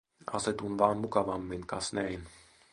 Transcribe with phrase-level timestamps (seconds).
[0.37, 2.27] Asetun vaan mukavammin, kas näin.